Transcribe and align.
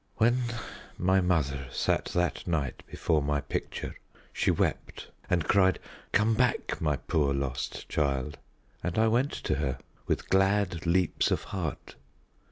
"When 0.15 0.45
my 0.97 1.21
mother 1.21 1.67
sat 1.71 2.05
that 2.15 2.47
night 2.47 2.81
before 2.87 3.21
my 3.21 3.39
picture 3.39 3.93
she 4.33 4.49
wept, 4.49 5.09
and 5.29 5.45
cried, 5.47 5.77
'Come 6.11 6.33
back, 6.33 6.81
my 6.81 6.95
poor 6.95 7.35
lost 7.35 7.87
child!' 7.87 8.39
And 8.83 8.97
I 8.97 9.07
went 9.07 9.31
to 9.33 9.57
her, 9.57 9.77
with 10.07 10.27
glad 10.31 10.87
leaps 10.87 11.29
of 11.29 11.43
heart. 11.53 11.93